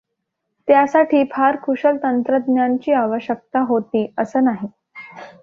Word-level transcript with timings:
त्यासाठी 0.67 1.23
फार 1.31 1.55
कुशल 1.55 1.97
तंत्रज्ञांची 2.03 2.91
आवश्यकता 2.93 3.59
होती 3.59 4.05
असंं 4.17 4.43
नाही. 4.43 4.67